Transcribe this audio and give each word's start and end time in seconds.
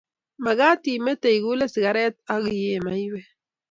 magaat 0.45 0.81
imetee 0.95 1.35
igule 1.39 1.65
sigaret 1.73 2.15
ago 2.33 2.49
iee 2.59 2.77
maywek 2.85 3.27